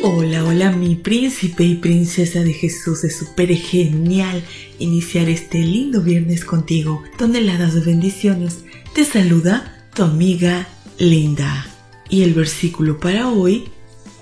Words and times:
Hola, 0.00 0.44
hola 0.44 0.70
mi 0.70 0.94
príncipe 0.94 1.64
y 1.64 1.74
princesa 1.74 2.44
de 2.44 2.52
Jesús. 2.52 3.02
Es 3.02 3.16
súper 3.16 3.52
genial 3.56 4.44
iniciar 4.78 5.28
este 5.28 5.58
lindo 5.58 6.02
viernes 6.02 6.44
contigo. 6.44 7.02
Toneladas 7.16 7.74
de 7.74 7.80
bendiciones. 7.80 8.60
Te 8.94 9.04
saluda 9.04 9.88
tu 9.94 10.04
amiga 10.04 10.68
Linda. 10.98 11.66
Y 12.08 12.22
el 12.22 12.32
versículo 12.32 13.00
para 13.00 13.28
hoy 13.28 13.70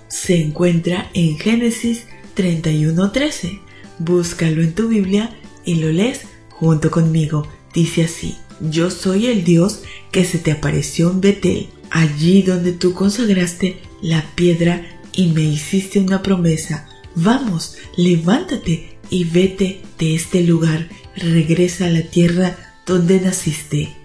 se 0.08 0.40
encuentra 0.40 1.10
en 1.12 1.36
Génesis 1.38 2.04
31:13. 2.34 3.60
Búscalo 3.98 4.62
en 4.62 4.74
tu 4.74 4.88
Biblia 4.88 5.36
y 5.66 5.74
lo 5.74 5.92
lees 5.92 6.22
junto 6.48 6.90
conmigo. 6.90 7.46
Dice 7.74 8.04
así, 8.04 8.34
yo 8.62 8.90
soy 8.90 9.26
el 9.26 9.44
Dios 9.44 9.82
que 10.10 10.24
se 10.24 10.38
te 10.38 10.52
apareció 10.52 11.10
en 11.10 11.20
Betel, 11.20 11.68
allí 11.90 12.40
donde 12.40 12.72
tú 12.72 12.94
consagraste 12.94 13.82
la 14.00 14.24
piedra 14.34 14.95
y 15.16 15.28
me 15.28 15.42
hiciste 15.42 15.98
una 15.98 16.22
promesa. 16.22 16.86
Vamos, 17.14 17.76
levántate 17.96 18.98
y 19.10 19.24
vete 19.24 19.82
de 19.98 20.14
este 20.14 20.42
lugar. 20.42 20.88
Regresa 21.16 21.86
a 21.86 21.90
la 21.90 22.02
tierra 22.02 22.56
donde 22.86 23.20
naciste. 23.20 23.96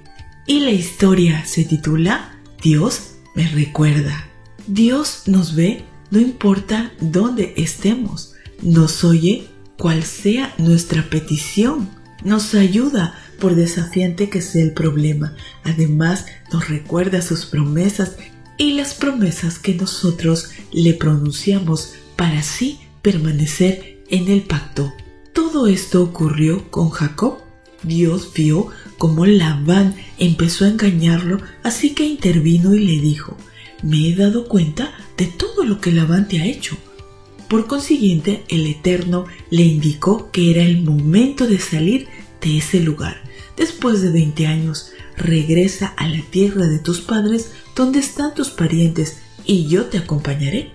Y 0.48 0.62
la 0.62 0.72
historia 0.72 1.45
se 1.45 1.66
titula 1.66 2.40
Dios 2.64 3.12
me 3.36 3.48
recuerda. 3.48 4.28
Dios 4.68 5.23
nos 5.28 5.56
ve 5.56 5.84
no 6.12 6.20
importa 6.20 6.92
dónde 7.00 7.53
estemos. 7.56 8.34
Nos 8.62 9.03
oye 9.03 9.48
cual 9.78 10.03
sea 10.03 10.53
nuestra 10.58 11.09
petición. 11.09 11.90
Nos 12.23 12.53
ayuda 12.53 13.16
por 13.40 13.56
desafiante 13.56 14.30
que 14.30 14.42
sea 14.42 14.62
el 14.62 14.73
problema. 14.73 15.36
Además, 15.64 16.25
nos 16.52 16.70
recuerda 16.70 17.22
sus 17.22 17.46
promesas 17.46 18.18
y 18.57 18.73
las 18.73 18.94
promesas 18.94 19.59
que 19.59 19.73
nosotros 19.75 20.49
le 20.71 20.94
pronunciamos 20.94 21.94
para 22.16 22.39
así 22.39 22.80
permanecer 23.02 24.03
en 24.09 24.27
el 24.27 24.41
pacto. 24.44 24.94
Todo 25.33 25.67
esto 25.67 26.03
ocurrió 26.03 26.69
con 26.69 26.89
Jacob. 26.89 27.39
Dios 27.83 28.31
vio 28.35 28.67
cómo 28.97 29.25
Labán 29.25 29.95
empezó 30.19 30.66
a 30.66 30.69
engañarlo, 30.69 31.39
así 31.63 31.95
que 31.95 32.05
intervino 32.05 32.75
y 32.75 32.79
le 32.79 33.02
dijo, 33.02 33.35
me 33.81 34.07
he 34.07 34.16
dado 34.16 34.47
cuenta 34.47 34.94
de 35.17 35.25
todo 35.25 35.63
lo 35.63 35.81
que 35.81 35.91
Labán 35.91 36.27
te 36.27 36.39
ha 36.39 36.45
hecho. 36.45 36.77
Por 37.47 37.67
consiguiente, 37.67 38.44
el 38.49 38.67
Eterno 38.67 39.25
le 39.49 39.63
indicó 39.63 40.31
que 40.31 40.52
era 40.52 40.63
el 40.63 40.83
momento 40.83 41.47
de 41.47 41.59
salir 41.59 42.07
de 42.42 42.58
ese 42.58 42.80
lugar. 42.80 43.22
Después 43.58 44.02
de 44.02 44.11
20 44.11 44.47
años, 44.47 44.92
regresa 45.17 45.94
a 45.97 46.08
la 46.08 46.22
tierra 46.22 46.67
de 46.67 46.80
tus 46.80 47.02
padres 47.02 47.52
donde 47.75 48.00
están 48.00 48.34
tus 48.34 48.50
parientes 48.50 49.17
y 49.45 49.67
yo 49.67 49.86
te 49.86 49.97
acompañaré. 49.97 50.72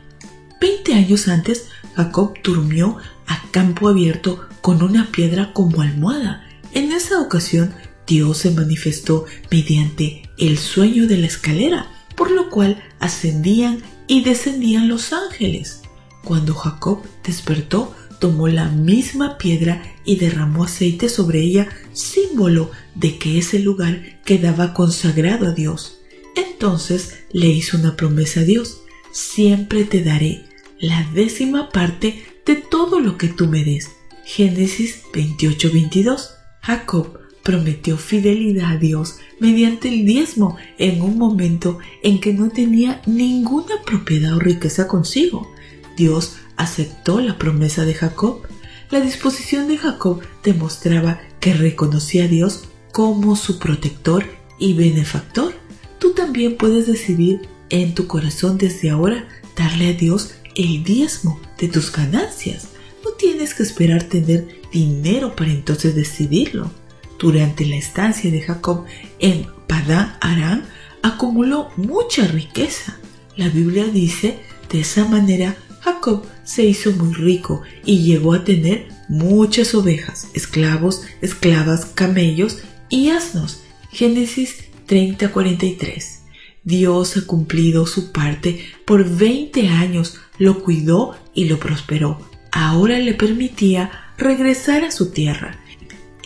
Veinte 0.61 0.95
años 0.95 1.29
antes, 1.29 1.69
Jacob 1.95 2.35
durmió 2.43 2.99
a 3.27 3.43
campo 3.51 3.89
abierto 3.89 4.47
con 4.61 4.83
una 4.83 5.11
piedra 5.11 5.53
como 5.53 5.83
almohada. 5.83 6.47
En 6.73 6.93
esa 6.93 7.21
ocasión, 7.21 7.75
Dios 8.07 8.39
se 8.39 8.51
manifestó 8.51 9.25
mediante 9.51 10.31
el 10.39 10.59
sueño 10.59 11.07
de 11.07 11.19
la 11.19 11.27
escalera, 11.27 11.87
por 12.15 12.31
lo 12.31 12.51
cual 12.51 12.83
ascendían 13.01 13.83
y 14.07 14.23
descendían 14.23 14.89
los 14.89 15.13
ángeles. 15.13 15.83
Cuando 16.23 16.55
Jacob 16.55 17.03
despertó, 17.25 17.96
tomó 18.19 18.49
la 18.49 18.69
misma 18.69 19.39
piedra 19.39 19.83
y 20.05 20.17
derramó 20.17 20.65
aceite 20.65 21.09
sobre 21.09 21.41
ella, 21.41 21.69
símbolo 21.93 22.71
de 22.95 23.19
que 23.19 23.39
ese 23.39 23.59
lugar 23.59 24.21
quedaba 24.25 24.75
consagrado 24.75 25.47
a 25.47 25.53
Dios. 25.53 25.99
Entonces 26.35 27.25
le 27.33 27.49
hizo 27.49 27.77
una 27.77 27.97
promesa 27.97 28.41
a 28.41 28.45
Dios, 28.45 28.83
siempre 29.13 29.85
te 29.85 30.03
daré 30.03 30.45
la 30.79 31.09
décima 31.15 31.71
parte 31.71 32.25
de 32.45 32.57
todo 32.57 33.01
lo 33.01 33.17
que 33.17 33.29
tú 33.29 33.47
me 33.47 33.65
des. 33.65 33.91
Génesis 34.25 35.03
28-22. 35.13 36.31
Jacob 36.61 37.21
prometió 37.43 37.97
fidelidad 37.97 38.73
a 38.73 38.77
Dios 38.77 39.19
mediante 39.39 39.89
el 39.89 40.05
diezmo 40.05 40.57
en 40.79 41.01
un 41.01 41.17
momento 41.17 41.79
en 42.03 42.21
que 42.21 42.33
no 42.33 42.51
tenía 42.51 43.01
ninguna 43.07 43.83
propiedad 43.87 44.35
o 44.35 44.41
riqueza 44.41 44.89
consigo. 44.89 45.49
Dios 45.97 46.37
aceptó 46.57 47.21
la 47.21 47.39
promesa 47.39 47.85
de 47.85 47.95
Jacob. 47.95 48.43
La 48.91 49.01
disposición 49.01 49.69
de 49.69 49.79
Jacob 49.79 50.21
demostraba 50.43 51.21
que 51.41 51.55
reconocía 51.55 52.25
a 52.25 52.29
Dios 52.29 52.65
como 52.93 53.37
su 53.37 53.59
protector 53.59 54.25
y 54.59 54.75
benefactor. 54.75 55.55
Tú 55.99 56.13
también 56.13 56.57
puedes 56.57 56.87
decidir 56.87 57.49
en 57.71 57.95
tu 57.95 58.07
corazón 58.07 58.59
desde 58.59 58.91
ahora 58.91 59.29
darle 59.57 59.89
a 59.89 59.93
Dios 59.93 60.35
el 60.55 60.83
diezmo 60.85 61.41
de 61.59 61.69
tus 61.69 61.93
ganancias. 61.93 62.69
No 63.05 63.13
tienes 63.13 63.55
que 63.55 63.63
esperar 63.63 64.05
tener 64.05 64.61
dinero 64.73 65.37
para 65.37 65.51
entonces 65.51 65.95
decidirlo. 65.95 66.71
Durante 67.19 67.65
la 67.65 67.77
estancia 67.77 68.31
de 68.31 68.43
Jacob 68.43 68.85
en 69.19 69.47
Padán 69.67 70.17
Aram 70.21 70.65
acumuló 71.03 71.71
mucha 71.77 72.27
riqueza. 72.27 72.99
La 73.37 73.49
Biblia 73.49 73.85
dice, 73.85 74.39
de 74.71 74.81
esa 74.81 75.07
manera 75.07 75.57
Jacob 75.87 76.25
se 76.43 76.65
hizo 76.65 76.91
muy 76.91 77.15
rico 77.15 77.63
y 77.85 78.03
llegó 78.03 78.33
a 78.35 78.43
tener 78.43 78.89
muchas 79.09 79.73
ovejas, 79.73 80.27
esclavos, 80.35 81.03
esclavas, 81.23 81.87
camellos 81.87 82.59
y 82.89 83.11
asnos. 83.11 83.61
Génesis 83.93 84.65
30:43. 84.89 86.23
Dios 86.65 87.17
ha 87.17 87.25
cumplido 87.25 87.87
su 87.87 88.11
parte 88.11 88.67
por 88.85 89.09
20 89.09 89.69
años, 89.69 90.17
lo 90.39 90.65
cuidó 90.65 91.15
y 91.35 91.45
lo 91.45 91.61
prosperó. 91.61 92.19
Ahora 92.51 92.99
le 92.99 93.15
permitía 93.15 93.93
regresar 94.19 94.83
a 94.83 94.91
su 94.91 95.13
tierra. 95.13 95.61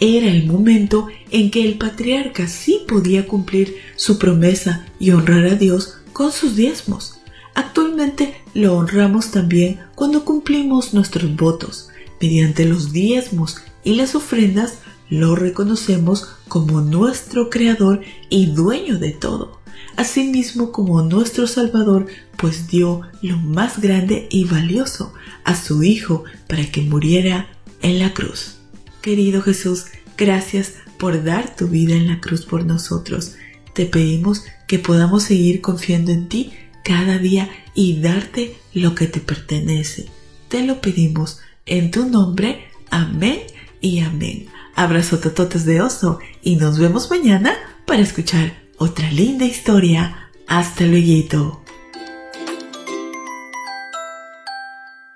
Era 0.00 0.28
el 0.28 0.46
momento 0.46 1.08
en 1.30 1.50
que 1.50 1.66
el 1.66 1.76
patriarca 1.76 2.48
sí 2.48 2.80
podía 2.88 3.26
cumplir 3.26 3.76
su 3.96 4.18
promesa 4.18 4.86
y 4.98 5.10
honrar 5.10 5.44
a 5.44 5.54
Dios 5.56 5.98
con 6.14 6.32
sus 6.32 6.56
diezmos. 6.56 7.19
Actualmente 7.54 8.42
lo 8.54 8.76
honramos 8.76 9.30
también 9.30 9.80
cuando 9.94 10.24
cumplimos 10.24 10.94
nuestros 10.94 11.34
votos. 11.36 11.88
Mediante 12.20 12.64
los 12.64 12.92
diezmos 12.92 13.58
y 13.84 13.94
las 13.94 14.14
ofrendas 14.14 14.78
lo 15.08 15.34
reconocemos 15.34 16.28
como 16.48 16.80
nuestro 16.80 17.50
Creador 17.50 18.02
y 18.28 18.46
dueño 18.46 18.98
de 18.98 19.10
todo, 19.10 19.60
asimismo 19.96 20.70
como 20.70 21.02
nuestro 21.02 21.46
Salvador, 21.46 22.06
pues 22.36 22.68
dio 22.68 23.02
lo 23.22 23.36
más 23.36 23.80
grande 23.80 24.28
y 24.30 24.44
valioso 24.44 25.12
a 25.44 25.56
su 25.56 25.82
Hijo 25.82 26.24
para 26.48 26.70
que 26.70 26.82
muriera 26.82 27.48
en 27.82 27.98
la 27.98 28.14
cruz. 28.14 28.56
Querido 29.02 29.42
Jesús, 29.42 29.86
gracias 30.16 30.74
por 30.98 31.24
dar 31.24 31.56
tu 31.56 31.66
vida 31.66 31.94
en 31.94 32.06
la 32.06 32.20
cruz 32.20 32.44
por 32.44 32.64
nosotros. 32.64 33.34
Te 33.74 33.86
pedimos 33.86 34.44
que 34.68 34.78
podamos 34.78 35.24
seguir 35.24 35.60
confiando 35.60 36.12
en 36.12 36.28
ti 36.28 36.52
cada 36.84 37.18
día 37.18 37.48
y 37.74 38.00
darte 38.00 38.58
lo 38.74 38.94
que 38.94 39.06
te 39.06 39.20
pertenece. 39.20 40.08
Te 40.48 40.64
lo 40.64 40.80
pedimos 40.80 41.40
en 41.66 41.90
tu 41.90 42.06
nombre. 42.08 42.68
Amén 42.90 43.40
y 43.80 44.00
amén. 44.00 44.48
Abrazo 44.74 45.18
tototes 45.18 45.64
de 45.64 45.80
oso 45.80 46.18
y 46.42 46.56
nos 46.56 46.78
vemos 46.78 47.10
mañana 47.10 47.54
para 47.86 48.02
escuchar 48.02 48.62
otra 48.78 49.10
linda 49.10 49.44
historia. 49.44 50.30
Hasta 50.46 50.84
luego. 50.84 51.62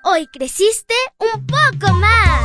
Hoy 0.03 0.27
creciste 0.27 0.93
un 1.19 1.45
poco 1.45 1.93
más. 1.95 2.44